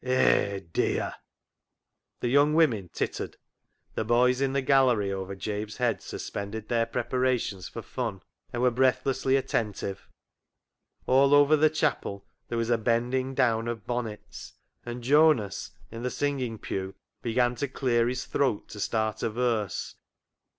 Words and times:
"Hay, 0.03 0.65
dear!" 0.73 1.13
The 2.21 2.29
young 2.29 2.55
women 2.55 2.89
tittered, 2.91 3.37
the 3.93 4.03
boys 4.03 4.41
in 4.41 4.53
the 4.53 4.61
gallery 4.63 5.11
over 5.11 5.35
Jabe's 5.35 5.77
head 5.77 6.01
suspended 6.01 6.67
their 6.69 6.87
pre 6.87 7.03
parations 7.03 7.69
for 7.69 7.83
fun, 7.83 8.23
and 8.51 8.63
were 8.63 8.71
breathlessly 8.71 9.35
atten 9.37 9.73
tive. 9.73 10.07
All 11.05 11.35
over 11.35 11.55
the 11.55 11.69
chapel 11.69 12.25
there 12.47 12.57
was 12.57 12.71
a 12.71 12.79
bending 12.79 13.35
down 13.35 13.67
of 13.67 13.85
bonnets, 13.85 14.53
and 14.83 15.03
Jonas 15.03 15.69
in 15.91 16.01
the 16.01 16.09
singing 16.09 16.57
pew 16.57 16.95
began 17.21 17.53
to 17.57 17.67
clear 17.67 18.07
his 18.07 18.25
throat 18.25 18.69
to 18.69 18.79
start 18.79 19.21
a 19.21 19.29
verse. 19.29 19.93